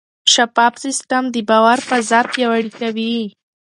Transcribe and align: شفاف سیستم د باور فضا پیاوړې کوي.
شفاف 0.33 0.73
سیستم 0.85 1.23
د 1.33 1.37
باور 1.49 1.79
فضا 1.89 2.19
پیاوړې 2.31 2.71
کوي. 2.79 3.15